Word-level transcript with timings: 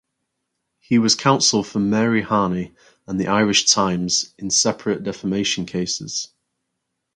He 0.79 0.97
was 0.97 1.13
counsel 1.13 1.61
for 1.61 1.77
Mary 1.77 2.23
Harney 2.23 2.73
and 3.05 3.19
The 3.19 3.27
Irish 3.27 3.65
Times 3.65 4.33
in 4.39 4.49
separate 4.49 5.03
defamation 5.03 5.67
cases. 5.67 6.29